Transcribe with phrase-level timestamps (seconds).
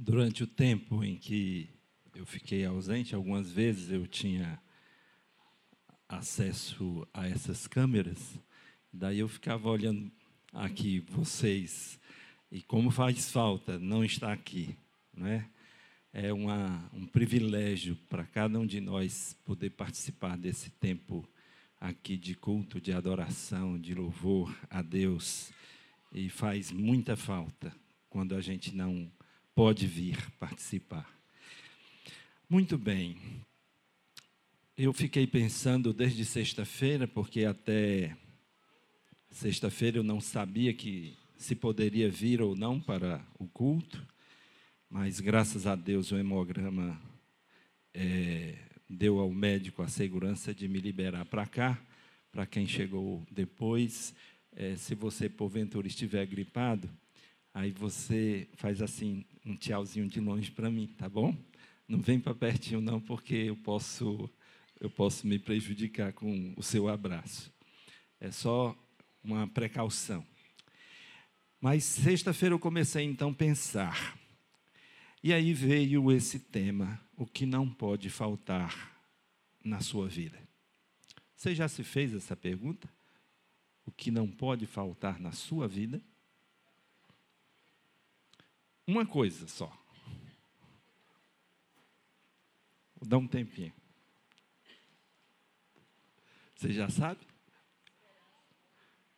[0.00, 1.68] Durante o tempo em que
[2.14, 4.62] eu fiquei ausente, algumas vezes eu tinha
[6.08, 8.38] acesso a essas câmeras,
[8.92, 10.08] daí eu ficava olhando
[10.52, 11.98] aqui vocês
[12.48, 14.76] e como faz falta não estar aqui,
[15.12, 15.50] né?
[16.12, 21.28] É uma, um privilégio para cada um de nós poder participar desse tempo
[21.80, 25.52] aqui de culto, de adoração, de louvor a Deus.
[26.12, 27.74] E faz muita falta
[28.08, 29.10] quando a gente não
[29.58, 31.04] pode vir participar.
[32.48, 33.16] Muito bem.
[34.76, 38.16] Eu fiquei pensando desde sexta-feira, porque até
[39.28, 44.06] sexta-feira eu não sabia que se poderia vir ou não para o culto,
[44.88, 46.96] mas graças a Deus o hemograma
[47.92, 48.54] é,
[48.88, 51.76] deu ao médico a segurança de me liberar para cá.
[52.30, 54.14] Para quem chegou depois,
[54.54, 56.88] é, se você porventura estiver gripado,
[57.52, 61.34] aí você faz assim um tchauzinho de longe para mim, tá bom?
[61.86, 64.30] Não vem para pertinho não, porque eu posso
[64.80, 67.52] eu posso me prejudicar com o seu abraço.
[68.20, 68.76] É só
[69.24, 70.24] uma precaução.
[71.60, 74.16] Mas sexta-feira eu comecei então a pensar.
[75.22, 79.02] E aí veio esse tema, o que não pode faltar
[79.64, 80.38] na sua vida.
[81.34, 82.88] Você já se fez essa pergunta?
[83.84, 86.00] O que não pode faltar na sua vida?
[88.88, 89.70] Uma coisa só.
[93.06, 93.74] Dar um tempinho.
[96.54, 97.20] Você já sabe?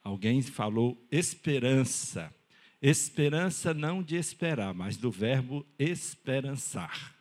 [0.03, 2.35] Alguém falou esperança.
[2.83, 7.15] Esperança não de esperar, mas do verbo esperançar.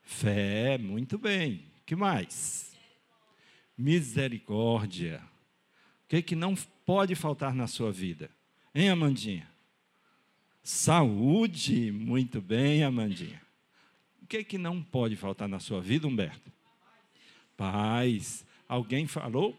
[0.00, 1.70] Fé, muito bem.
[1.84, 2.74] que mais?
[3.76, 5.22] Misericórdia.
[6.04, 8.30] O que, que não pode faltar na sua vida?
[8.74, 9.59] Hein, Amandinha?
[10.62, 13.40] Saúde, muito bem, Amandinha.
[14.22, 16.52] O que, que não pode faltar na sua vida, Humberto?
[17.56, 18.44] Paz.
[18.68, 19.58] Alguém falou?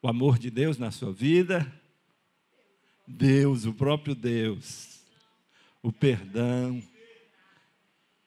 [0.00, 1.70] O amor de Deus na sua vida?
[3.06, 5.00] Deus, o próprio Deus.
[5.82, 6.82] O perdão.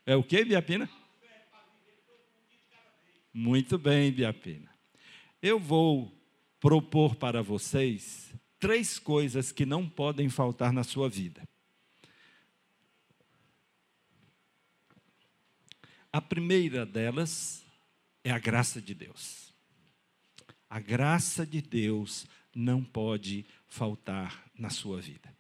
[0.06, 0.90] É o que, Biapina?
[3.34, 4.70] Muito bem, Biapina.
[5.42, 6.12] Eu vou
[6.60, 8.34] propor para vocês
[8.64, 11.44] três coisas que não podem faltar na sua vida.
[16.10, 17.66] A primeira delas
[18.24, 19.54] é a graça de Deus.
[20.70, 22.26] A graça de Deus
[22.56, 25.36] não pode faltar na sua vida.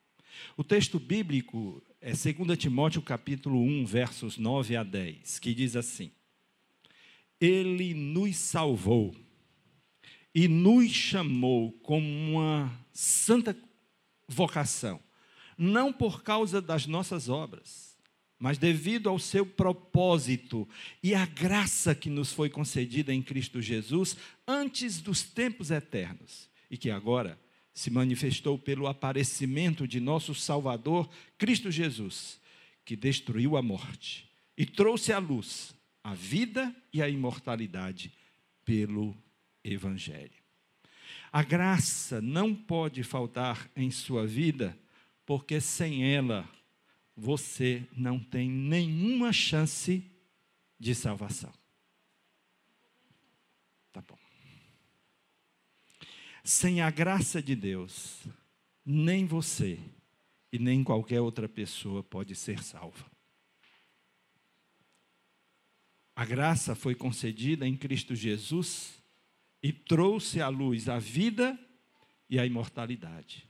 [0.58, 6.12] O texto bíblico é 2 Timóteo capítulo 1, versos 9 a 10, que diz assim:
[7.40, 9.16] Ele nos salvou
[10.34, 13.56] e nos chamou com uma santa
[14.28, 15.00] vocação,
[15.58, 17.98] não por causa das nossas obras,
[18.40, 20.68] mas devido ao seu propósito
[21.02, 24.18] e à graça que nos foi concedida em Cristo Jesus
[24.48, 27.40] antes dos tempos eternos e que agora
[27.74, 32.40] se manifestou pelo aparecimento de nosso Salvador, Cristo Jesus,
[32.84, 35.74] que destruiu a morte e trouxe à luz
[36.04, 38.12] a vida e a imortalidade
[38.66, 39.16] pelo
[39.64, 40.44] Evangelho.
[41.32, 44.78] A graça não pode faltar em sua vida,
[45.26, 46.48] porque sem ela
[47.16, 50.04] você não tem nenhuma chance
[50.80, 51.52] de salvação.
[53.92, 54.18] Tá bom.
[56.44, 58.22] Sem a graça de Deus,
[58.86, 59.80] nem você
[60.52, 63.12] e nem qualquer outra pessoa pode ser salva.
[66.16, 69.03] A graça foi concedida em Cristo Jesus
[69.64, 71.58] e trouxe à luz a vida
[72.30, 73.48] e a imortalidade,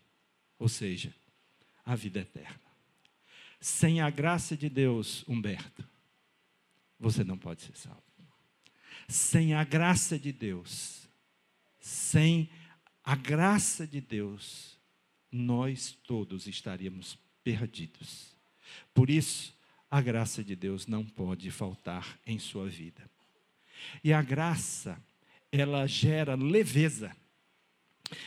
[0.59, 1.13] ou seja,
[1.84, 2.62] a vida eterna.
[3.59, 5.84] Sem a graça de Deus, Humberto,
[7.00, 8.03] você não pode ser salvo.
[9.07, 11.09] Sem a graça de Deus,
[11.79, 12.50] sem
[13.03, 14.78] a graça de Deus,
[15.31, 18.36] nós todos estaríamos perdidos.
[18.94, 19.54] Por isso,
[19.89, 23.09] a graça de Deus não pode faltar em sua vida.
[24.04, 25.01] E a graça,
[25.54, 27.16] ela gera leveza.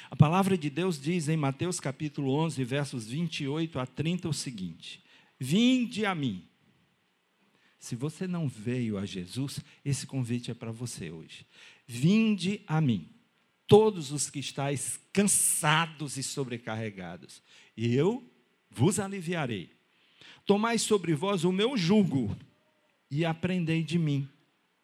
[0.08, 5.02] A palavra de Deus diz em Mateus capítulo 11, versos 28 a 30 o seguinte:
[5.38, 6.46] Vinde a mim.
[7.81, 11.44] Se você não veio a Jesus, esse convite é para você hoje.
[11.87, 13.08] Vinde a mim,
[13.67, 17.43] todos os que estáis cansados e sobrecarregados,
[17.76, 18.25] e eu
[18.70, 19.70] vos aliviarei.
[20.44, 22.37] Tomai sobre vós o meu jugo
[23.11, 24.28] e aprendei de mim,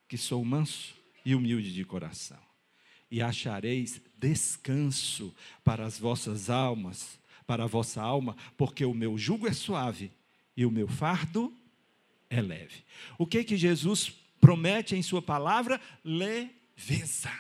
[0.08, 2.40] que sou manso e humilde de coração,
[3.10, 5.34] e achareis descanso
[5.64, 10.10] para as vossas almas para a vossa alma, porque o meu jugo é suave
[10.56, 11.54] e o meu fardo
[12.30, 12.82] é leve.
[13.18, 15.80] O que que Jesus promete em sua palavra?
[16.04, 17.30] Leveza.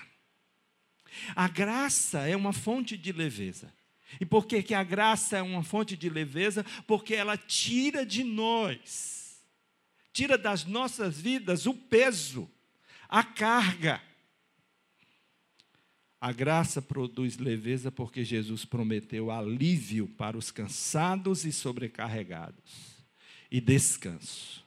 [1.34, 3.72] A graça é uma fonte de leveza.
[4.20, 6.64] E por que, que a graça é uma fonte de leveza?
[6.86, 9.42] Porque ela tira de nós,
[10.12, 12.50] tira das nossas vidas o peso,
[13.12, 14.00] a carga.
[16.18, 23.04] A graça produz leveza porque Jesus prometeu alívio para os cansados e sobrecarregados
[23.50, 24.64] e descanso.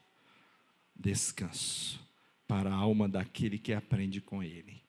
[0.95, 1.99] Descanso
[2.47, 4.79] para a alma daquele que aprende com Ele.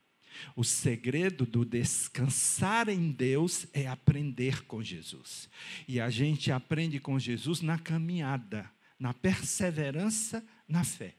[0.54, 5.48] O segredo do descansar em Deus é aprender com Jesus.
[5.88, 11.14] E a gente aprende com Jesus na caminhada, na perseverança na fé.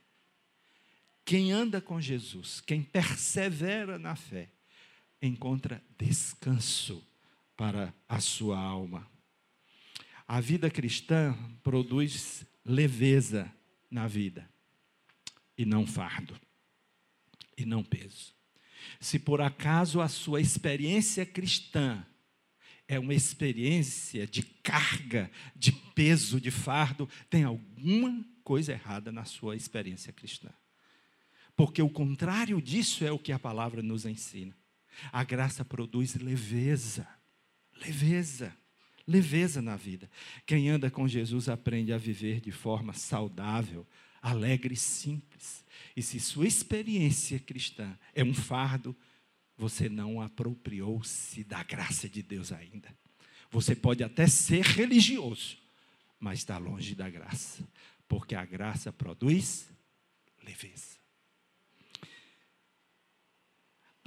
[1.28, 4.48] Quem anda com Jesus, quem persevera na fé,
[5.20, 7.06] encontra descanso
[7.54, 9.06] para a sua alma.
[10.26, 13.54] A vida cristã produz leveza
[13.90, 14.48] na vida
[15.58, 16.34] e não fardo
[17.58, 18.32] e não peso.
[18.98, 22.06] Se por acaso a sua experiência cristã
[22.88, 29.54] é uma experiência de carga, de peso, de fardo, tem alguma coisa errada na sua
[29.54, 30.48] experiência cristã.
[31.58, 34.56] Porque o contrário disso é o que a palavra nos ensina.
[35.10, 37.04] A graça produz leveza,
[37.84, 38.56] leveza,
[39.04, 40.08] leveza na vida.
[40.46, 43.84] Quem anda com Jesus aprende a viver de forma saudável,
[44.22, 45.64] alegre e simples.
[45.96, 48.96] E se sua experiência cristã é um fardo,
[49.56, 52.96] você não apropriou-se da graça de Deus ainda.
[53.50, 55.58] Você pode até ser religioso,
[56.20, 57.66] mas está longe da graça,
[58.06, 59.68] porque a graça produz
[60.44, 60.97] leveza.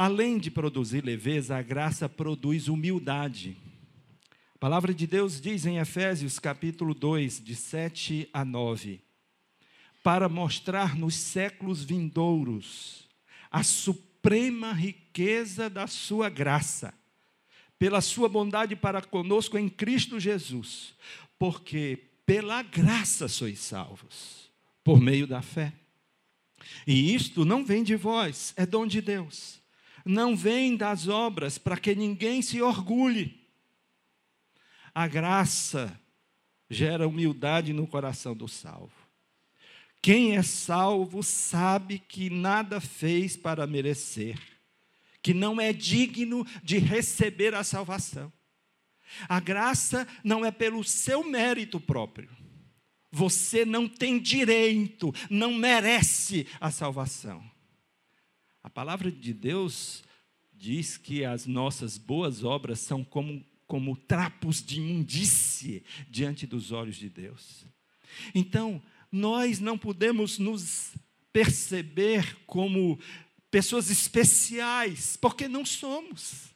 [0.04, 3.56] Além de produzir leveza, a graça produz humildade.
[4.56, 9.00] A palavra de Deus diz em Efésios capítulo 2, de 7 a 9:
[10.02, 13.08] Para mostrar nos séculos vindouros
[13.52, 16.96] a suprema riqueza da sua graça,
[17.78, 20.96] pela sua bondade para conosco em Cristo Jesus,
[21.38, 24.50] porque pela graça sois salvos,
[24.84, 25.72] por meio da fé.
[26.88, 29.61] E isto não vem de vós, é dom de Deus
[30.06, 33.48] não vem das obras para que ninguém se orgulhe.
[34.94, 36.00] A graça
[36.70, 38.94] gera humildade no coração do salvo.
[40.02, 44.40] Quem é salvo sabe que nada fez para merecer,
[45.22, 48.34] que não é digno de receber a salvação.
[49.28, 52.30] A graça não é pelo seu mérito próprio.
[53.12, 57.51] Você não tem direito, não merece a salvação.
[58.64, 60.04] A palavra de Deus
[60.54, 66.96] diz que as nossas boas obras são como, como trapos de imundície diante dos olhos
[66.96, 67.66] de Deus.
[68.36, 68.82] Então,
[69.12, 70.94] nós não podemos nos
[71.34, 73.00] perceber como
[73.50, 76.52] pessoas especiais, porque não somos.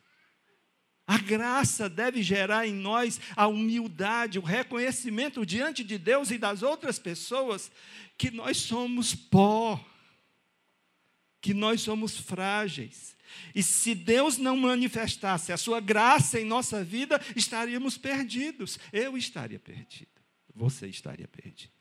[1.07, 6.62] A graça deve gerar em nós a humildade, o reconhecimento diante de Deus e das
[6.62, 7.72] outras pessoas
[8.18, 9.84] que nós somos pó
[11.45, 13.15] que nós somos frágeis.
[13.53, 18.80] E se Deus não manifestasse a sua graça em nossa vida, estaríamos perdidos.
[18.92, 20.09] Eu estaria perdido.
[20.56, 21.71] Você estaria perdido.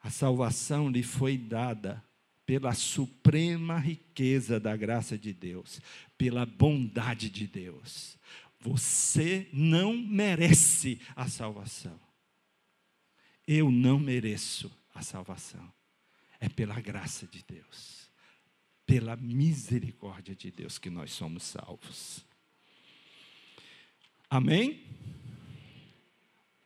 [0.00, 2.04] A salvação lhe foi dada
[2.46, 5.80] pela suprema riqueza da graça de Deus,
[6.16, 8.16] pela bondade de Deus.
[8.60, 11.98] Você não merece a salvação.
[13.44, 15.74] Eu não mereço a salvação
[16.44, 18.10] é pela graça de Deus,
[18.84, 22.22] pela misericórdia de Deus que nós somos salvos.
[24.28, 24.84] Amém?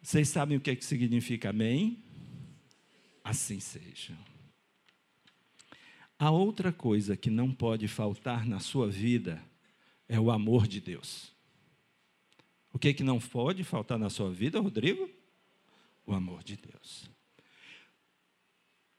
[0.02, 2.02] Vocês sabem o que, é que significa amém?
[3.22, 4.18] Assim seja.
[6.18, 9.40] A outra coisa que não pode faltar na sua vida
[10.08, 11.32] é o amor de Deus.
[12.72, 15.08] O que, é que não pode faltar na sua vida, Rodrigo?
[16.04, 17.08] O amor de Deus.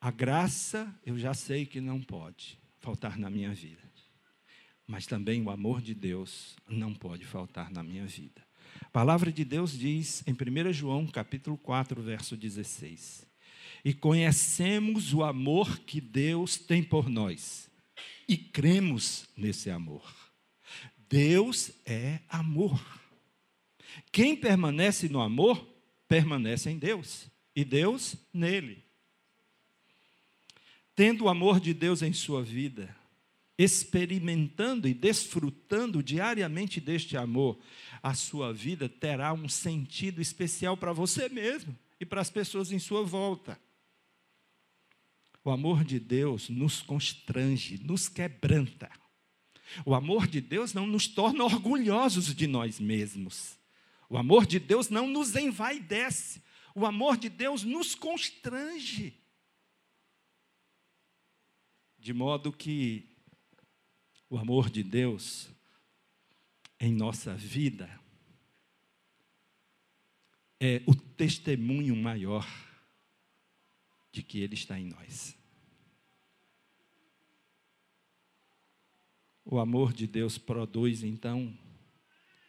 [0.01, 3.82] A graça, eu já sei que não pode faltar na minha vida.
[4.88, 8.41] Mas também o amor de Deus não pode faltar na minha vida.
[8.82, 13.27] A palavra de Deus diz em 1 João, capítulo 4, verso 16:
[13.84, 17.70] E conhecemos o amor que Deus tem por nós,
[18.27, 20.15] e cremos nesse amor.
[21.10, 22.82] Deus é amor.
[24.12, 25.68] Quem permanece no amor,
[26.08, 28.88] permanece em Deus, e Deus nele.
[31.00, 32.94] Tendo o amor de Deus em sua vida,
[33.58, 37.58] experimentando e desfrutando diariamente deste amor,
[38.03, 42.79] a sua vida terá um sentido especial para você mesmo e para as pessoas em
[42.79, 43.58] sua volta.
[45.41, 48.91] O amor de Deus nos constrange, nos quebranta.
[49.86, 53.58] O amor de Deus não nos torna orgulhosos de nós mesmos.
[54.10, 56.44] O amor de Deus não nos envaidece.
[56.75, 59.18] O amor de Deus nos constrange.
[62.00, 63.10] De modo que
[64.29, 65.50] o amor de Deus
[66.79, 68.00] em nossa vida
[70.60, 72.48] é o testemunho maior
[74.12, 75.38] de que Ele está em nós.
[79.44, 81.58] O amor de Deus produz, então,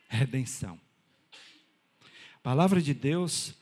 [0.09, 0.81] redenção.
[2.35, 3.55] A palavra de Deus,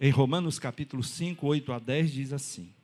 [0.00, 2.74] em Romanos capítulo 5, 8 a 10, diz assim: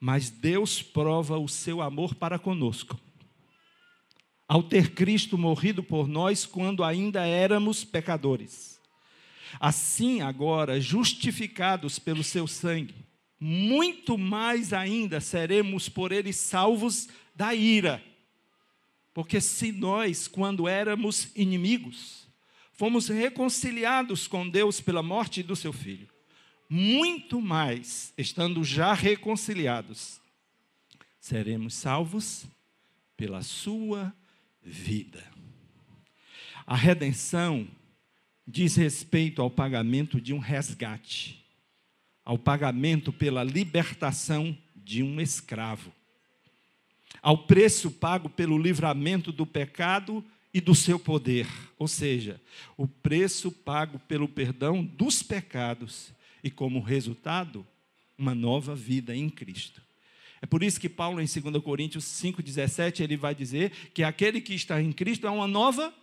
[0.00, 2.98] Mas Deus prova o seu amor para conosco,
[4.48, 8.80] ao ter Cristo morrido por nós quando ainda éramos pecadores.
[9.60, 12.94] Assim, agora, justificados pelo seu sangue,
[13.38, 18.02] muito mais ainda seremos por ele salvos da ira.
[19.12, 22.26] Porque se nós, quando éramos inimigos,
[22.72, 26.08] fomos reconciliados com Deus pela morte do seu filho,
[26.70, 30.20] muito mais, estando já reconciliados,
[31.18, 32.46] seremos salvos
[33.16, 34.14] pela sua
[34.62, 35.22] vida.
[36.64, 37.68] A redenção
[38.46, 41.44] diz respeito ao pagamento de um resgate,
[42.24, 45.92] ao pagamento pela libertação de um escravo
[47.22, 51.46] ao preço pago pelo livramento do pecado e do seu poder,
[51.78, 52.40] ou seja,
[52.76, 57.66] o preço pago pelo perdão dos pecados e, como resultado,
[58.16, 59.82] uma nova vida em Cristo.
[60.42, 64.54] É por isso que Paulo, em 2 Coríntios 5,17, ele vai dizer que aquele que
[64.54, 65.94] está em Cristo é uma nova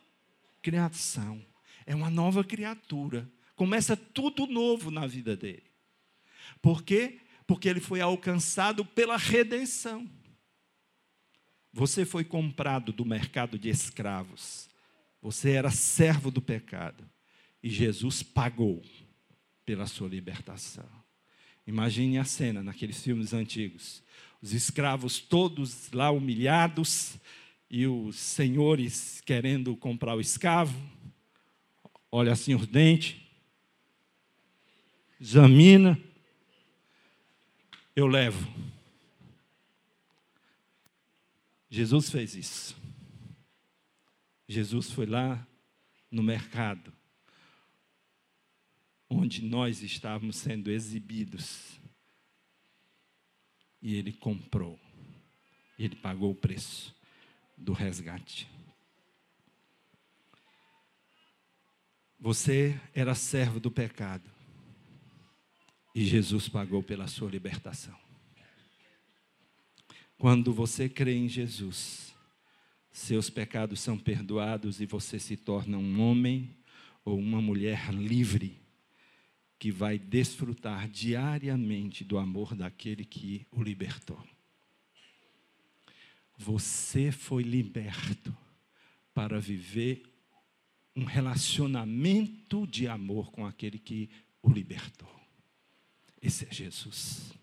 [0.61, 1.43] criação,
[1.85, 3.27] é uma nova criatura.
[3.55, 5.63] Começa tudo novo na vida dele.
[6.61, 7.19] Por quê?
[7.47, 10.07] Porque ele foi alcançado pela redenção.
[11.73, 14.69] Você foi comprado do mercado de escravos.
[15.21, 17.07] Você era servo do pecado.
[17.61, 18.83] E Jesus pagou
[19.67, 20.87] pela sua libertação.
[21.67, 24.01] Imagine a cena naqueles filmes antigos.
[24.41, 27.17] Os escravos todos lá humilhados
[27.69, 30.73] e os senhores querendo comprar o escravo.
[32.09, 33.17] Olha assim os dentes.
[35.19, 35.99] Examina.
[37.93, 38.47] Eu levo.
[41.69, 42.77] Jesus fez isso.
[44.47, 45.45] Jesus foi lá
[46.09, 46.93] no mercado,
[49.09, 51.79] onde nós estávamos sendo exibidos,
[53.81, 54.79] e ele comprou,
[55.77, 56.95] ele pagou o preço
[57.55, 58.49] do resgate.
[62.19, 64.29] Você era servo do pecado,
[65.93, 67.97] e Jesus pagou pela sua libertação.
[70.17, 72.13] Quando você crê em Jesus,
[72.91, 76.57] seus pecados são perdoados e você se torna um homem
[77.05, 78.66] ou uma mulher livre
[79.59, 84.21] que vai desfrutar diariamente do amor daquele que o libertou.
[86.37, 88.35] Você foi liberto
[89.13, 90.03] para viver
[90.95, 94.09] um relacionamento de amor com aquele que
[94.41, 95.09] o libertou.
[96.21, 97.33] Esse é Jesus.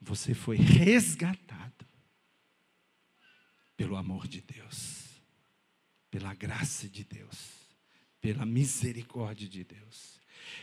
[0.00, 1.86] Você foi resgatado
[3.76, 5.04] pelo amor de Deus,
[6.10, 7.68] pela graça de Deus,
[8.20, 10.17] pela misericórdia de Deus.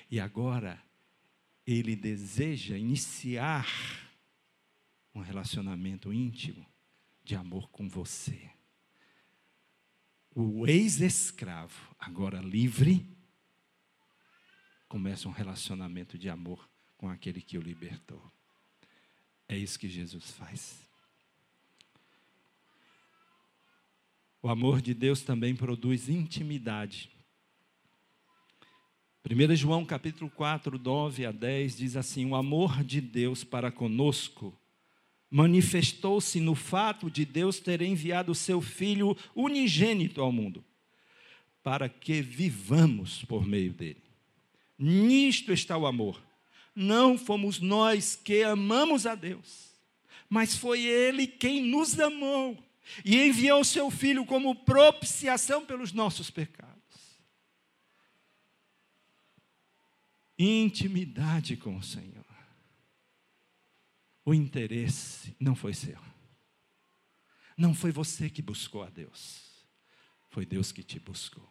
[0.09, 0.81] E agora,
[1.65, 3.67] Ele deseja iniciar
[5.13, 6.65] um relacionamento íntimo
[7.23, 8.51] de amor com você.
[10.35, 13.07] O ex-escravo, agora livre,
[14.89, 18.21] começa um relacionamento de amor com aquele que o libertou.
[19.47, 20.85] É isso que Jesus faz.
[24.41, 27.14] O amor de Deus também produz intimidade.
[29.27, 34.55] 1 João capítulo 4, 9 a 10 diz assim: O amor de Deus para conosco
[35.31, 40.63] manifestou-se no fato de Deus ter enviado o seu Filho unigênito ao mundo,
[41.63, 44.03] para que vivamos por meio dele.
[44.77, 46.21] Nisto está o amor.
[46.75, 49.71] Não fomos nós que amamos a Deus,
[50.29, 52.63] mas foi Ele quem nos amou
[53.03, 56.74] e enviou o seu Filho como propiciação pelos nossos pecados.
[60.37, 62.25] Intimidade com o Senhor.
[64.25, 65.99] O interesse não foi seu.
[67.57, 69.41] Não foi você que buscou a Deus,
[70.29, 71.47] foi Deus que te buscou.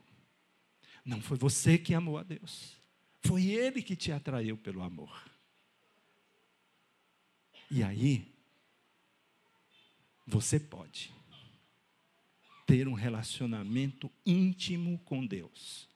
[1.05, 2.77] Não foi você que amou a Deus,
[3.23, 5.31] foi Ele que te atraiu pelo amor.
[7.71, 8.35] E aí,
[10.27, 11.13] você pode
[12.67, 15.89] ter um relacionamento íntimo com Deus.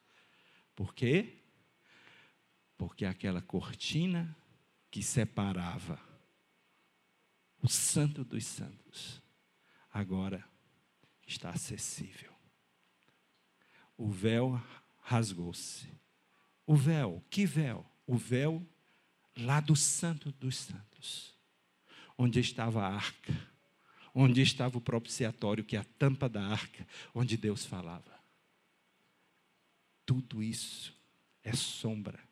[0.74, 1.37] Por quê?
[2.78, 4.34] Porque aquela cortina
[4.90, 6.00] que separava
[7.60, 9.20] o santo dos santos
[9.92, 10.42] agora
[11.26, 12.32] está acessível.
[13.96, 14.62] O véu
[15.02, 15.92] rasgou-se.
[16.64, 17.84] O véu, que véu?
[18.06, 18.66] O véu
[19.36, 21.36] lá do santo dos santos,
[22.16, 23.34] onde estava a arca
[24.20, 28.18] onde estava o propiciatório, que é a tampa da arca, onde Deus falava.
[30.04, 30.92] Tudo isso
[31.44, 32.27] é sombra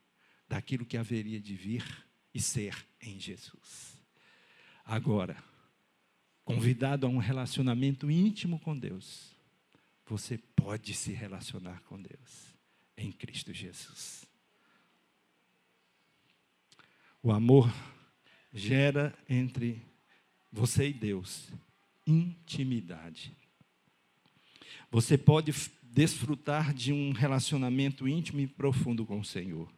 [0.49, 1.85] daquilo que haveria de vir
[2.33, 3.97] e ser em Jesus.
[4.85, 5.37] Agora,
[6.45, 9.35] convidado a um relacionamento íntimo com Deus,
[10.07, 12.55] você pode se relacionar com Deus
[12.97, 14.25] em Cristo Jesus.
[17.23, 17.73] O amor
[18.53, 19.83] gera entre
[20.53, 21.49] você e Deus
[22.07, 23.37] intimidade.
[24.91, 29.69] Você pode desfrutar de um relacionamento íntimo e profundo com o Senhor.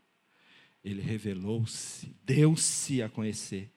[0.89, 3.73] Ele revelou-se, deu-se a conhecer,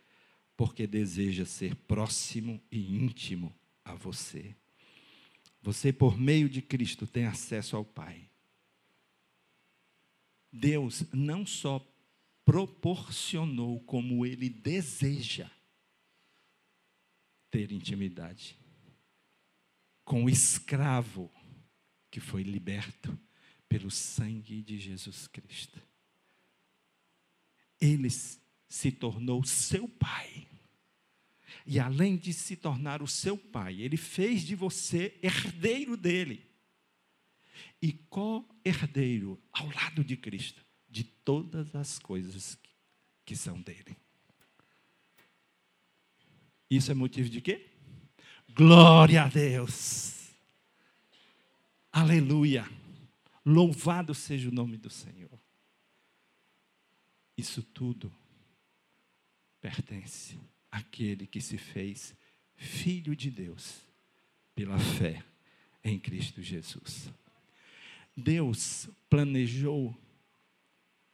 [0.55, 3.53] porque deseja ser próximo e íntimo
[3.83, 4.55] a você.
[5.61, 8.29] Você, por meio de Cristo, tem acesso ao Pai.
[10.51, 11.85] Deus não só
[12.45, 15.49] proporcionou, como Ele deseja
[17.49, 18.57] ter intimidade
[20.03, 21.31] com o escravo
[22.09, 23.17] que foi liberto
[23.67, 25.81] pelo sangue de Jesus Cristo.
[27.81, 28.09] Ele
[28.69, 30.47] se tornou seu pai.
[31.65, 36.49] E além de se tornar o seu pai, ele fez de você herdeiro dele.
[37.81, 42.57] E co-herdeiro ao lado de Cristo de todas as coisas
[43.25, 43.97] que são dele.
[46.69, 47.69] Isso é motivo de quê?
[48.53, 50.29] Glória a Deus.
[51.91, 52.69] Aleluia.
[53.45, 55.40] Louvado seja o nome do Senhor.
[57.37, 58.11] Isso tudo
[59.59, 60.39] pertence
[60.71, 62.15] àquele que se fez
[62.55, 63.81] filho de Deus
[64.55, 65.23] pela fé
[65.83, 67.11] em Cristo Jesus.
[68.15, 69.95] Deus planejou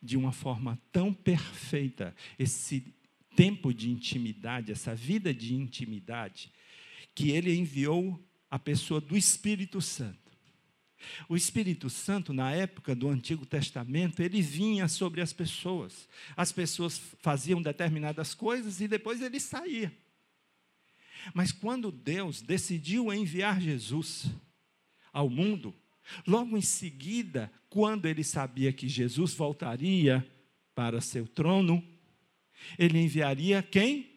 [0.02, 2.94] de uma forma tão perfeita esse
[3.36, 6.52] tempo de intimidade, essa vida de intimidade,
[7.14, 10.27] que ele enviou a pessoa do Espírito Santo.
[11.30, 16.08] O Espírito Santo, na época do Antigo Testamento, ele vinha sobre as pessoas.
[16.36, 19.96] As pessoas faziam determinadas coisas e depois ele saía.
[21.34, 24.26] Mas quando Deus decidiu enviar Jesus
[25.12, 25.76] ao mundo,
[26.26, 30.26] logo em seguida, quando ele sabia que Jesus voltaria
[30.74, 31.84] para seu trono,
[32.78, 34.17] ele enviaria quem?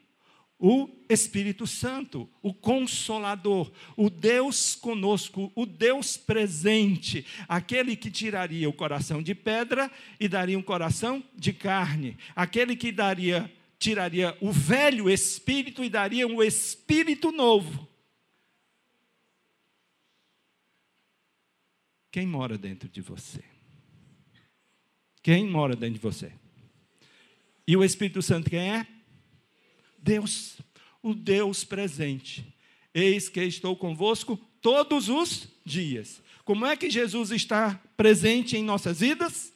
[0.62, 8.72] O Espírito Santo, o Consolador, o Deus conosco, o Deus presente, aquele que tiraria o
[8.72, 15.08] coração de pedra e daria um coração de carne, aquele que daria, tiraria o velho
[15.08, 17.88] espírito e daria um espírito novo.
[22.12, 23.42] Quem mora dentro de você?
[25.22, 26.32] Quem mora dentro de você?
[27.66, 28.86] E o Espírito Santo quem é?
[30.02, 30.58] Deus,
[31.02, 32.54] o Deus presente.
[32.92, 36.22] Eis que estou convosco todos os dias.
[36.44, 39.52] Como é que Jesus está presente em nossas vidas?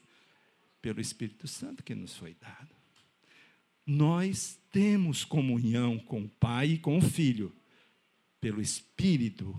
[0.81, 2.75] Pelo Espírito Santo que nos foi dado.
[3.87, 7.55] Nós temos comunhão com o Pai e com o Filho,
[8.41, 9.59] pelo Espírito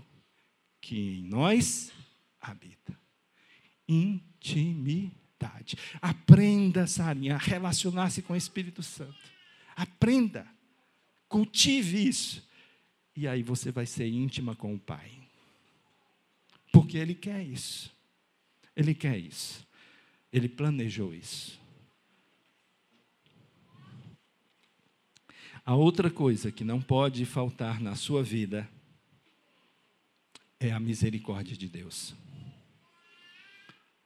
[0.80, 1.92] que em nós
[2.40, 2.98] habita.
[3.88, 5.76] Intimidade.
[6.00, 9.18] Aprenda, Sarinha, a relacionar-se com o Espírito Santo.
[9.76, 10.55] Aprenda.
[11.28, 12.46] Cultive isso.
[13.14, 15.10] E aí você vai ser íntima com o Pai.
[16.72, 17.90] Porque Ele quer isso.
[18.74, 19.66] Ele quer isso.
[20.32, 21.58] Ele planejou isso.
[25.64, 28.68] A outra coisa que não pode faltar na sua vida
[30.60, 32.14] é a misericórdia de Deus.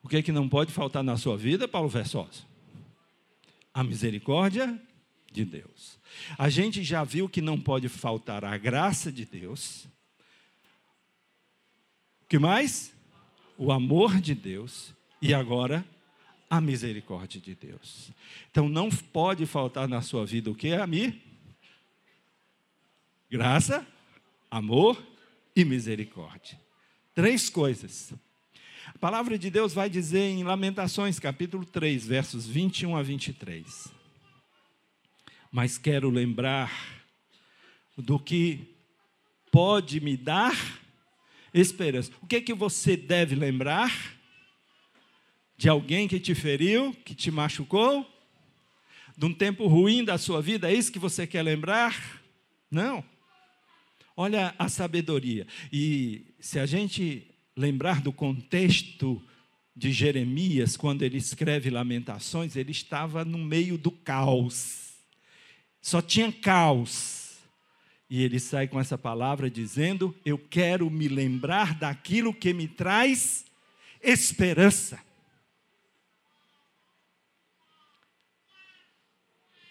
[0.02, 2.44] O que é que não pode faltar na sua vida, Paulo Versosa?
[3.74, 4.80] A misericórdia
[5.30, 5.98] de Deus.
[6.36, 9.86] A gente já viu que não pode faltar a graça de Deus.
[12.22, 12.92] O que mais?
[13.56, 14.92] O amor de Deus.
[15.22, 15.84] E agora,
[16.48, 18.10] a misericórdia de Deus.
[18.50, 21.22] Então não pode faltar na sua vida o que, Ami?
[23.30, 23.86] Graça,
[24.50, 25.00] amor
[25.54, 26.60] e misericórdia.
[27.14, 28.12] Três coisas.
[28.86, 33.99] A palavra de Deus vai dizer em Lamentações, capítulo 3, versos 21 a 23.
[35.50, 36.70] Mas quero lembrar
[37.96, 38.74] do que
[39.50, 40.54] pode me dar
[41.52, 42.12] esperança.
[42.22, 43.92] O que é que você deve lembrar?
[45.56, 48.06] De alguém que te feriu, que te machucou?
[49.16, 50.70] De um tempo ruim da sua vida?
[50.70, 52.22] É isso que você quer lembrar?
[52.70, 53.04] Não.
[54.16, 55.46] Olha a sabedoria.
[55.72, 59.22] E se a gente lembrar do contexto
[59.74, 64.79] de Jeremias, quando ele escreve Lamentações, ele estava no meio do caos.
[65.80, 67.38] Só tinha caos.
[68.08, 73.46] E ele sai com essa palavra dizendo: Eu quero me lembrar daquilo que me traz
[74.02, 75.00] esperança.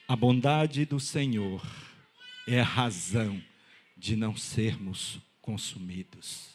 [0.08, 1.62] A bondade do Senhor
[2.48, 3.40] é a razão
[3.96, 6.50] de não sermos consumidos.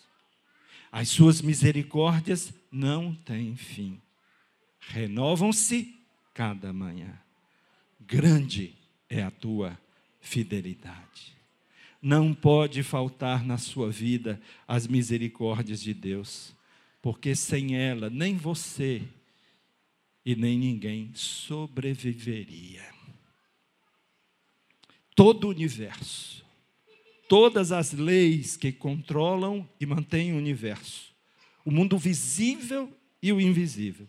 [0.90, 4.01] As suas misericórdias não têm fim.
[4.81, 5.95] Renovam-se
[6.33, 7.17] cada manhã.
[8.01, 8.77] Grande
[9.09, 9.79] é a tua
[10.21, 11.35] fidelidade
[12.05, 14.38] não pode faltar na sua vida
[14.69, 16.55] as misericórdias de Deus,
[17.01, 19.03] porque sem ela nem você
[20.23, 22.85] e nem ninguém sobreviveria.
[25.17, 26.45] Todo o universo,
[27.27, 31.11] todas as leis que controlam e mantêm o universo,
[31.64, 34.07] o mundo visível e o invisível,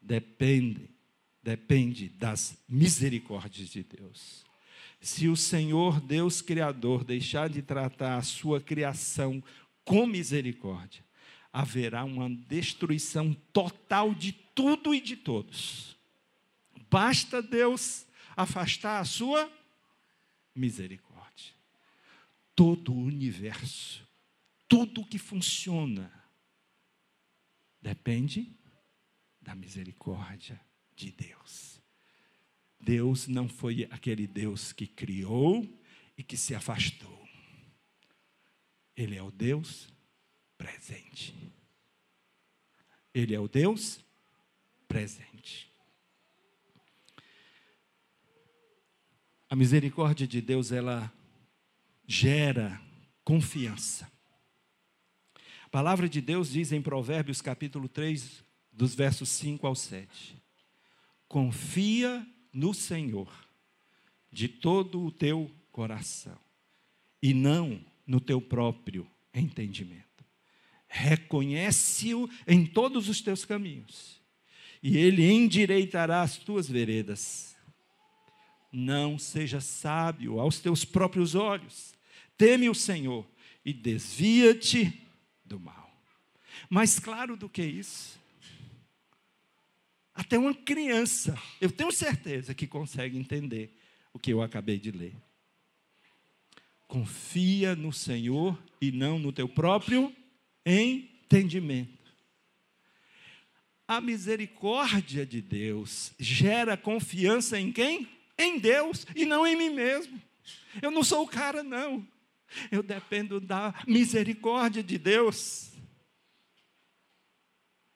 [0.00, 0.88] depende,
[1.44, 4.44] depende das misericórdias de Deus
[5.04, 9.44] se o Senhor Deus Criador deixar de tratar a sua criação
[9.84, 11.04] com misericórdia,
[11.52, 15.94] haverá uma destruição total de tudo e de todos.
[16.90, 19.52] Basta Deus afastar a sua
[20.54, 21.52] misericórdia.
[22.56, 24.08] Todo o universo,
[24.66, 26.10] tudo que funciona,
[27.82, 28.50] depende
[29.42, 30.58] da misericórdia
[30.94, 31.80] de Deus.
[32.80, 35.66] Deus não foi aquele Deus que criou
[36.16, 37.26] e que se afastou.
[38.96, 39.88] Ele é o Deus
[40.56, 41.34] presente.
[43.12, 44.04] Ele é o Deus
[44.86, 45.72] presente.
[49.48, 51.12] A misericórdia de Deus, ela
[52.06, 52.80] gera
[53.22, 54.10] confiança.
[55.64, 60.43] A palavra de Deus diz em Provérbios capítulo 3, dos versos 5 ao 7.
[61.34, 63.28] Confia no Senhor
[64.30, 66.38] de todo o teu coração
[67.20, 70.24] e não no teu próprio entendimento.
[70.86, 74.20] Reconhece-o em todos os teus caminhos
[74.80, 77.56] e ele endireitará as tuas veredas.
[78.70, 81.94] Não seja sábio aos teus próprios olhos.
[82.38, 83.26] Teme o Senhor
[83.64, 85.02] e desvia-te
[85.44, 86.00] do mal.
[86.70, 88.22] Mais claro do que isso,
[90.14, 93.76] até uma criança, eu tenho certeza que consegue entender
[94.12, 95.14] o que eu acabei de ler.
[96.86, 100.14] Confia no Senhor e não no teu próprio
[100.64, 102.04] entendimento.
[103.86, 108.08] A misericórdia de Deus gera confiança em quem?
[108.38, 110.20] Em Deus e não em mim mesmo.
[110.80, 112.06] Eu não sou o cara, não.
[112.70, 115.73] Eu dependo da misericórdia de Deus.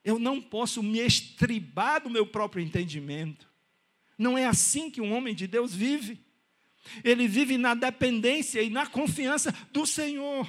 [0.08, 3.46] Eu não posso me estribar do meu próprio entendimento.
[4.16, 6.18] Não é assim que um homem de Deus vive.
[7.04, 10.48] Ele vive na dependência e na confiança do Senhor.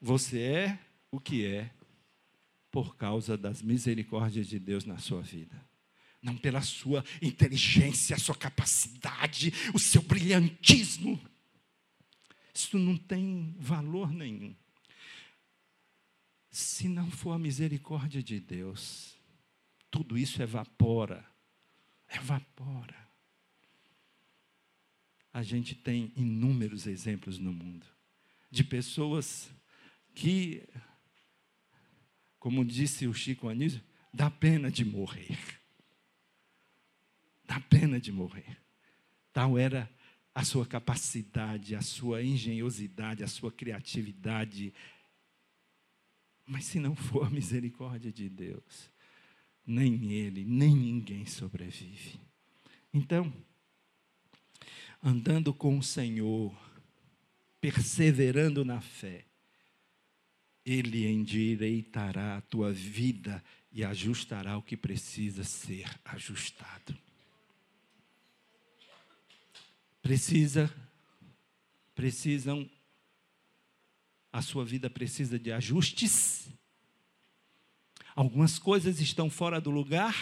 [0.00, 0.78] Você é
[1.12, 1.70] o que é
[2.68, 5.64] por causa das misericórdias de Deus na sua vida.
[6.20, 11.24] Não pela sua inteligência, a sua capacidade, o seu brilhantismo.
[12.52, 14.56] Isso não tem valor nenhum
[16.52, 19.18] se não for a misericórdia de Deus,
[19.90, 21.26] tudo isso evapora.
[22.10, 23.08] Evapora.
[25.32, 27.86] A gente tem inúmeros exemplos no mundo
[28.50, 29.50] de pessoas
[30.14, 30.62] que,
[32.38, 35.38] como disse o Chico Anísio, dá pena de morrer.
[37.46, 38.58] Dá pena de morrer.
[39.32, 39.90] Tal era
[40.34, 44.74] a sua capacidade, a sua engenhosidade, a sua criatividade,
[46.52, 48.90] mas se não for a misericórdia de Deus,
[49.66, 52.20] nem ele, nem ninguém sobrevive.
[52.92, 53.32] Então,
[55.02, 56.54] andando com o Senhor,
[57.58, 59.24] perseverando na fé,
[60.62, 66.94] Ele endireitará a tua vida e ajustará o que precisa ser ajustado.
[70.02, 70.70] Precisa
[71.94, 72.68] precisam,
[74.32, 76.48] a sua vida precisa de ajustes.
[78.16, 80.16] Algumas coisas estão fora do lugar.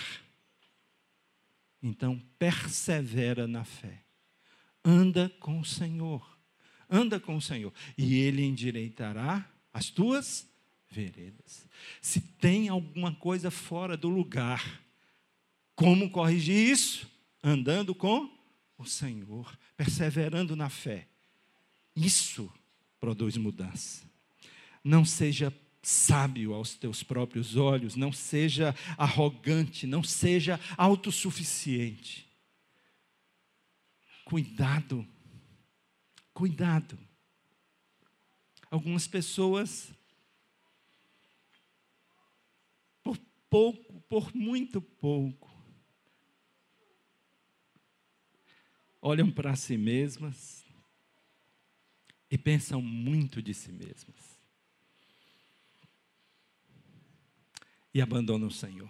[1.83, 4.03] Então, persevera na fé.
[4.85, 6.39] Anda com o Senhor.
[6.89, 7.73] Anda com o Senhor.
[7.97, 10.49] E Ele endireitará as tuas
[10.89, 11.67] veredas.
[12.03, 14.83] Se tem alguma coisa fora do lugar,
[15.77, 17.09] como corrigir isso?
[17.43, 18.29] Andando com
[18.77, 21.07] o Senhor, perseverando na fé.
[21.95, 22.53] Isso
[23.01, 24.05] produz mudança.
[24.85, 32.29] Não seja sábio aos teus próprios olhos, não seja arrogante, não seja autossuficiente.
[34.25, 35.07] Cuidado,
[36.33, 36.99] cuidado.
[38.71, 39.91] Algumas pessoas,
[43.03, 45.51] por pouco, por muito pouco,
[49.03, 50.70] olham para si mesmas
[52.31, 54.39] e pensam muito de si mesmas.
[57.93, 58.89] E abandonam o Senhor.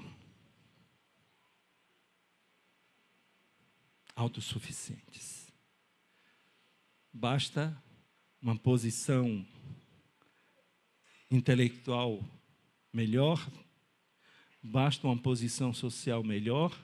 [4.15, 5.51] Autossuficientes.
[7.11, 7.75] Basta
[8.43, 9.47] uma posição
[11.31, 12.23] intelectual
[12.93, 13.51] melhor,
[14.63, 16.77] basta uma posição social melhor,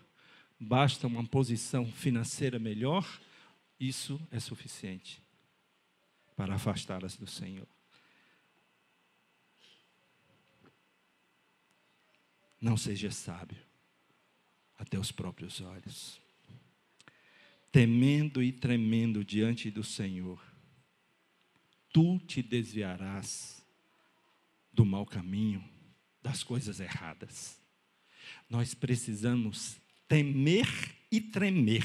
[0.59, 3.21] basta uma posição financeira melhor,
[3.79, 5.26] isso é suficiente
[6.37, 7.67] para afastá-las do Senhor.
[12.61, 13.59] Não seja sábio
[14.79, 16.21] até os próprios olhos.
[17.73, 20.41] Temendo e tremendo diante do Senhor,
[21.93, 23.65] tu te desviarás
[24.73, 25.65] do mau caminho,
[26.23, 27.59] das coisas erradas.
[28.49, 29.77] Nós precisamos
[30.09, 30.67] temer
[31.11, 31.85] e tremer.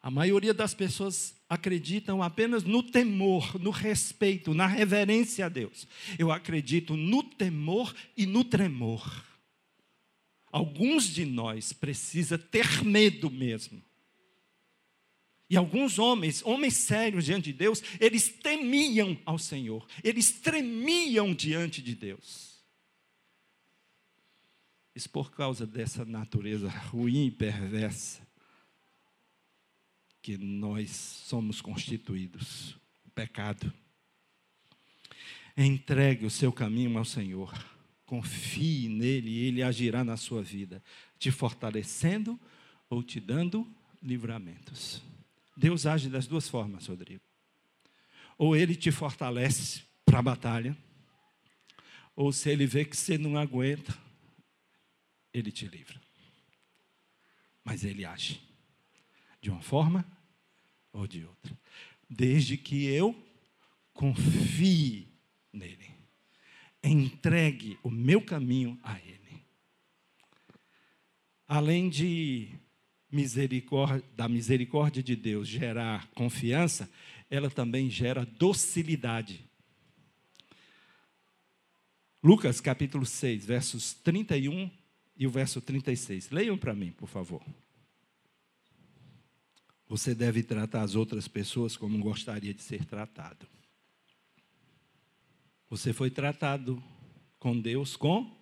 [0.00, 5.88] A maioria das pessoas acreditam apenas no temor, no respeito, na reverência a Deus.
[6.18, 9.24] Eu acredito no temor e no tremor.
[10.52, 13.82] Alguns de nós precisa ter medo mesmo.
[15.50, 21.80] E alguns homens, homens sérios diante de Deus, eles temiam ao Senhor, eles tremiam diante
[21.80, 22.58] de Deus.
[24.94, 28.27] Isso por causa dessa natureza ruim e perversa
[30.28, 32.76] que nós somos constituídos.
[33.06, 33.72] O pecado.
[35.56, 37.50] Entregue o seu caminho ao Senhor.
[38.04, 40.84] Confie nele e ele agirá na sua vida,
[41.18, 42.38] te fortalecendo
[42.90, 43.66] ou te dando
[44.02, 45.02] livramentos.
[45.56, 47.22] Deus age das duas formas, Rodrigo.
[48.36, 50.76] Ou ele te fortalece para a batalha,
[52.14, 53.96] ou se ele vê que você não aguenta,
[55.32, 55.98] ele te livra.
[57.64, 58.42] Mas ele age
[59.40, 60.17] de uma forma
[60.92, 61.58] ou de outra,
[62.08, 63.14] desde que eu
[63.92, 65.08] confie
[65.52, 65.90] nele,
[66.82, 69.42] entregue o meu caminho a ele.
[71.46, 72.48] Além de
[73.10, 76.90] misericórdia, da misericórdia de Deus gerar confiança,
[77.30, 79.44] ela também gera docilidade.
[82.22, 84.70] Lucas capítulo 6, versos 31
[85.16, 86.30] e o verso 36.
[86.30, 87.42] Leiam para mim, por favor.
[89.88, 93.46] Você deve tratar as outras pessoas como gostaria de ser tratado.
[95.70, 96.82] Você foi tratado
[97.38, 98.36] com Deus com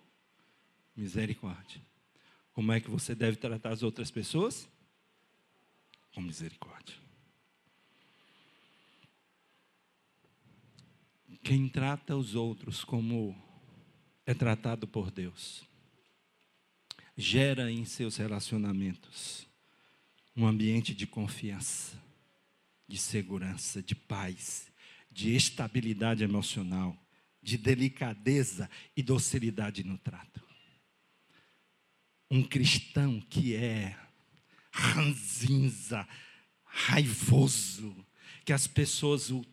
[0.95, 1.81] misericórdia.
[2.51, 4.67] Como é que você deve tratar as outras pessoas?
[6.13, 6.95] Com misericórdia.
[11.43, 13.33] Quem trata os outros como
[14.25, 15.63] é tratado por Deus,
[17.15, 19.46] gera em seus relacionamentos
[20.37, 21.99] um ambiente de confiança,
[22.87, 24.71] de segurança, de paz,
[25.11, 26.95] de estabilidade emocional,
[27.41, 30.45] de delicadeza e docilidade no trato.
[32.29, 33.97] Um cristão que é
[34.71, 36.07] ranzinza,
[36.63, 37.95] raivoso,
[38.45, 39.43] que as pessoas o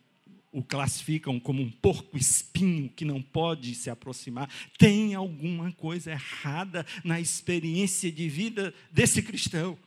[0.55, 6.85] o classificam como um porco espinho que não pode se aproximar, tem alguma coisa errada
[7.03, 9.77] na experiência de vida desse cristão.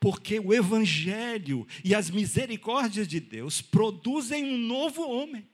[0.00, 5.48] Porque o Evangelho e as misericórdias de Deus produzem um novo homem,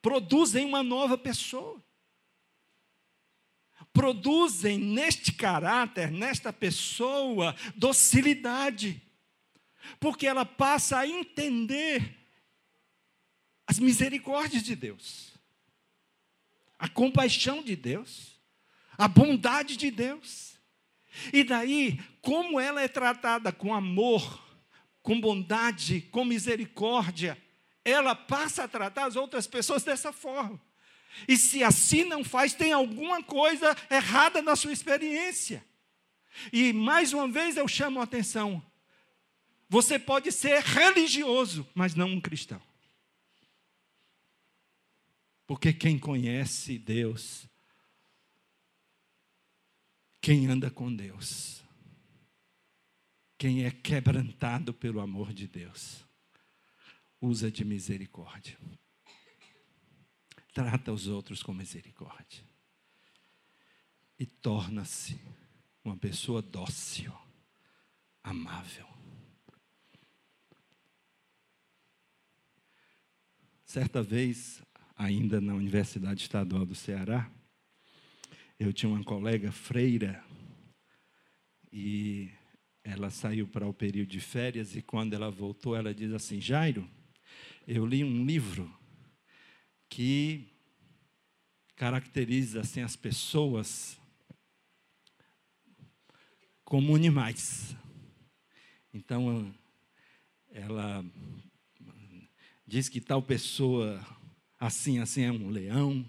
[0.00, 1.82] produzem uma nova pessoa,
[3.92, 9.02] produzem neste caráter, nesta pessoa, docilidade.
[9.98, 12.16] Porque ela passa a entender
[13.66, 15.34] as misericórdias de Deus,
[16.78, 18.40] a compaixão de Deus,
[18.98, 20.49] a bondade de Deus.
[21.32, 24.50] E daí, como ela é tratada com amor
[25.02, 27.40] com bondade, com misericórdia,
[27.84, 30.60] ela passa a tratar as outras pessoas dessa forma.
[31.26, 35.64] E se assim não faz, tem alguma coisa errada na sua experiência.
[36.52, 38.62] E mais uma vez eu chamo a atenção:
[39.68, 42.62] você pode ser religioso, mas não um cristão.
[45.46, 47.48] Porque quem conhece Deus,
[50.20, 51.62] quem anda com Deus,
[53.38, 56.04] quem é quebrantado pelo amor de Deus,
[57.20, 58.58] usa de misericórdia.
[60.52, 62.44] Trata os outros com misericórdia.
[64.18, 65.18] E torna-se
[65.82, 67.12] uma pessoa dócil,
[68.22, 68.86] amável.
[73.64, 74.60] Certa vez,
[74.96, 77.30] ainda na Universidade Estadual do Ceará,
[78.60, 80.22] eu tinha uma colega freira
[81.72, 82.30] e
[82.84, 86.86] ela saiu para o período de férias e quando ela voltou, ela diz assim: Jairo,
[87.66, 88.70] eu li um livro
[89.88, 90.46] que
[91.74, 93.98] caracteriza assim as pessoas
[96.62, 97.74] como animais.
[98.92, 99.54] Então,
[100.50, 101.02] ela
[102.66, 104.06] diz que tal pessoa
[104.58, 106.04] assim, assim é um leão,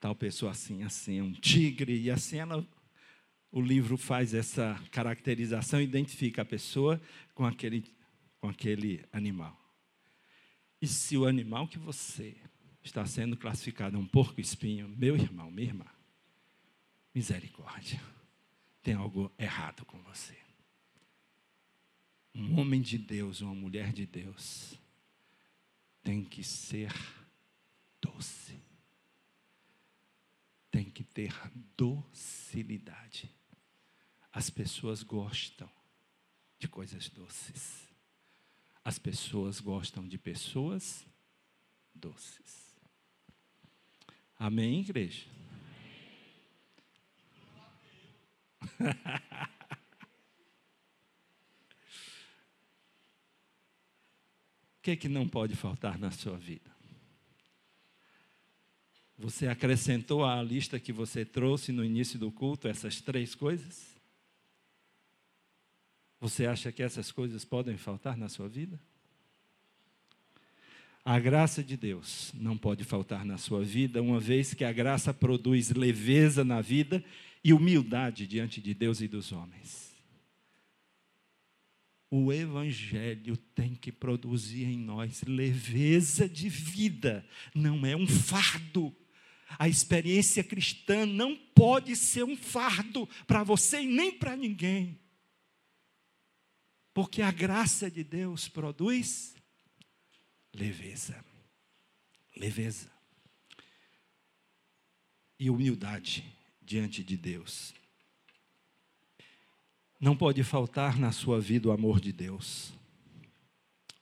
[0.00, 2.66] tal pessoa assim, assim é um tigre, e assim ela,
[3.52, 7.00] o livro faz essa caracterização, identifica a pessoa
[7.34, 7.84] com aquele,
[8.40, 9.56] com aquele animal.
[10.80, 12.34] E se o animal que você
[12.82, 15.86] está sendo classificado é um porco-espinho, meu irmão, minha irmã,
[17.14, 18.00] misericórdia
[18.82, 20.36] tem algo errado com você.
[22.34, 24.78] Um homem de Deus, uma mulher de Deus,
[26.02, 26.94] tem que ser
[28.00, 28.69] doce.
[30.70, 31.34] Tem que ter
[31.76, 33.30] docilidade.
[34.32, 35.68] As pessoas gostam
[36.58, 37.88] de coisas doces.
[38.84, 41.06] As pessoas gostam de pessoas
[41.94, 42.74] doces.
[44.38, 45.26] Amém, igreja?
[54.80, 56.74] O que, é que não pode faltar na sua vida?
[59.20, 63.94] Você acrescentou à lista que você trouxe no início do culto essas três coisas?
[66.18, 68.80] Você acha que essas coisas podem faltar na sua vida?
[71.04, 75.12] A graça de Deus não pode faltar na sua vida, uma vez que a graça
[75.12, 77.04] produz leveza na vida
[77.44, 79.90] e humildade diante de Deus e dos homens.
[82.10, 87.22] O Evangelho tem que produzir em nós leveza de vida,
[87.54, 88.96] não é um fardo.
[89.58, 94.98] A experiência cristã não pode ser um fardo para você e nem para ninguém.
[96.94, 99.34] Porque a graça de Deus produz
[100.52, 101.24] leveza.
[102.36, 102.90] Leveza.
[105.38, 106.24] E humildade
[106.62, 107.74] diante de Deus.
[110.00, 112.72] Não pode faltar na sua vida o amor de Deus,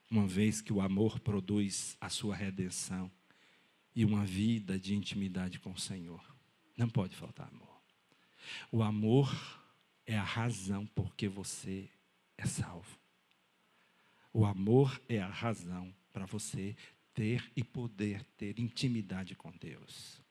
[0.09, 3.11] uma vez que o amor produz a sua redenção
[3.99, 6.23] e uma vida de intimidade com o Senhor.
[6.77, 7.83] Não pode faltar amor.
[8.71, 9.29] O amor
[10.07, 11.91] é a razão por que você
[12.37, 12.97] é salvo.
[14.33, 16.77] O amor é a razão para você
[17.13, 20.23] ter e poder ter intimidade com Deus.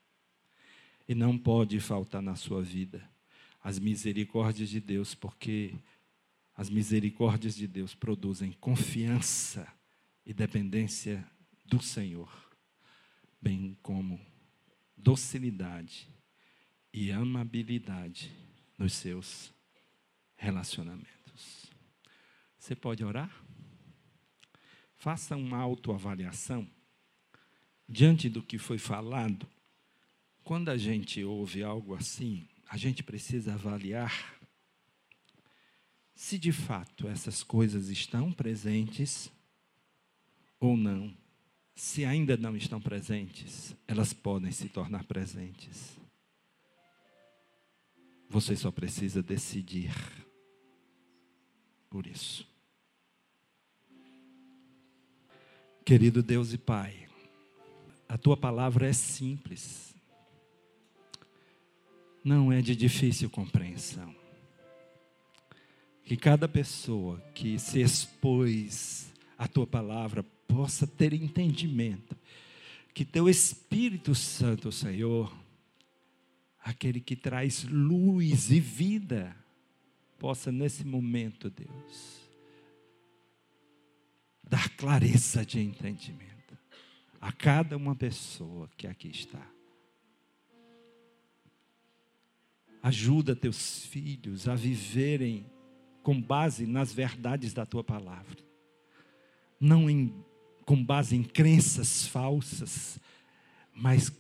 [1.06, 3.06] E não pode faltar na sua vida
[3.62, 5.76] as misericórdias de Deus, porque
[6.56, 9.68] as misericórdias de Deus produzem confiança
[10.26, 11.30] e dependência
[11.66, 12.47] do Senhor,
[13.42, 14.20] bem como
[14.96, 16.08] docilidade
[16.94, 18.32] e amabilidade
[18.78, 19.54] nos seus
[20.36, 21.72] relacionamentos.
[22.58, 23.32] Você pode orar?
[24.96, 26.68] Faça uma autoavaliação
[27.88, 29.48] diante do que foi falado
[30.44, 34.38] quando a gente ouve algo assim, a gente precisa avaliar
[36.16, 39.32] se de fato essas coisas estão presentes
[40.60, 41.16] ou não.
[41.78, 45.96] Se ainda não estão presentes, elas podem se tornar presentes.
[48.28, 49.94] Você só precisa decidir
[51.88, 52.48] por isso.
[55.86, 57.08] Querido Deus e Pai,
[58.10, 59.96] a tua palavra é simples
[62.24, 64.14] não é de difícil compreensão.
[66.04, 72.16] Que cada pessoa que se expôs à tua palavra possa ter entendimento.
[72.94, 75.36] Que teu Espírito Santo, Senhor,
[76.60, 79.36] aquele que traz luz e vida,
[80.18, 82.28] possa nesse momento, Deus,
[84.44, 86.58] dar clareza de entendimento
[87.20, 89.46] a cada uma pessoa que aqui está.
[92.82, 95.46] Ajuda teus filhos a viverem
[96.04, 98.38] com base nas verdades da tua palavra,
[99.60, 100.14] não em,
[100.68, 103.00] com base em crenças falsas,
[103.74, 104.12] mas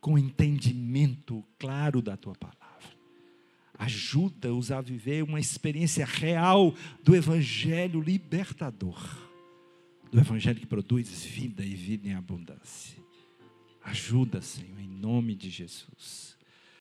[0.00, 2.58] com entendimento claro da tua palavra.
[3.78, 6.74] Ajuda-os a viver uma experiência real
[7.04, 9.00] do Evangelho libertador,
[10.10, 13.00] do Evangelho que produz vida e vida em abundância.
[13.84, 16.33] Ajuda, Senhor, em nome de Jesus.